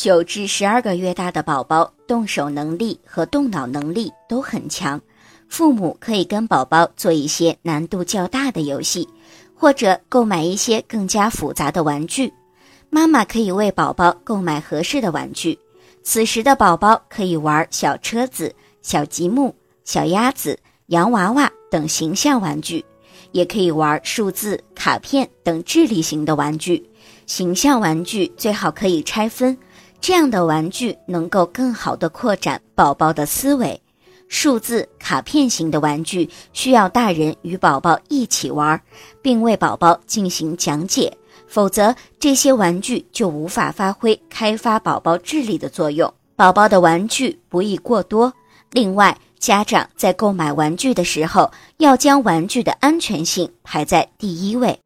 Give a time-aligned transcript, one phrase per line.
[0.00, 4.98] 九至十二个月大的宝宝动手能力和动脑能力都很强，
[5.46, 9.06] 父母可以跟宝宝做一些难度较大的游戏，
[9.54, 12.32] 或者购买一些更加复杂的玩具。
[12.88, 15.58] 妈妈可以为宝宝购买合适的玩具。
[16.02, 19.54] 此时的宝宝可以玩小车子、小积木、
[19.84, 22.82] 小鸭子、洋娃娃等形象玩具，
[23.32, 26.88] 也可以玩数字、卡片等智力型的玩具。
[27.26, 29.56] 形象玩具最好可以拆分。
[30.00, 33.80] 这样的玩具能够更好的扩展宝宝的思维。
[34.28, 38.80] 数字卡片型的玩具需要大人与宝宝一起玩，
[39.20, 41.12] 并为宝宝进行讲解，
[41.48, 46.12] 否则这些玩具就无法发挥开发宝宝智力的作用。
[46.36, 48.32] 宝宝的玩具不宜过多。
[48.70, 54.78] 另外，家长在购买玩具的时候，要将玩具的安全性排在第一位。